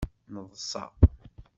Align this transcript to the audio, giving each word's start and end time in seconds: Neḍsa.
Neḍsa. 0.33 0.83